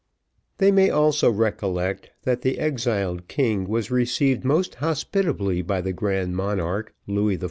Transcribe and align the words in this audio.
They 0.57 0.71
may 0.71 0.89
also 0.89 1.29
recollect, 1.29 2.09
that 2.23 2.41
the 2.41 2.57
exiled 2.57 3.27
king 3.27 3.67
was 3.69 3.91
received 3.91 4.43
most 4.43 4.73
hospitably 4.81 5.61
by 5.61 5.81
the 5.81 5.93
grand 5.93 6.35
monarque, 6.35 6.95
Louis 7.05 7.37
XIV. 7.37 7.39